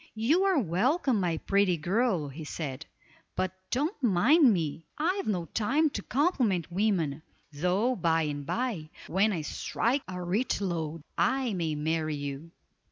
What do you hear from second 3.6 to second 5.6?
don't mind me; I've no